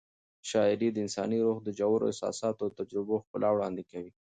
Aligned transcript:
شاعري 0.49 0.89
د 0.91 0.97
انساني 1.05 1.39
روح 1.45 1.57
د 1.63 1.69
ژورو 1.79 2.09
احساساتو 2.11 2.61
او 2.65 2.75
تجربو 2.79 3.21
ښکلا 3.23 3.49
وړاندې 3.53 3.83
کوي. 3.91 4.11